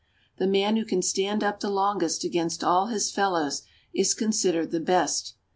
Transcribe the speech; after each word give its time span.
The 0.37 0.47
man 0.47 0.77
who 0.77 0.83
can 0.83 1.03
stand 1.03 1.43
up 1.43 1.59
the 1.59 1.69
longest 1.69 2.23
against 2.23 2.63
all 2.63 2.87
his 2.87 3.11
fellows 3.11 3.61
is 3.93 4.15
considered 4.15 4.71
the 4.71 4.79
best. 4.79 5.35